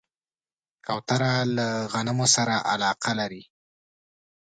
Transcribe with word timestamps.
کوتره 0.85 1.31
له 1.57 1.67
غنمو 1.91 2.25
سره 2.35 2.55
علاقه 2.71 3.11
لري. 3.19 3.43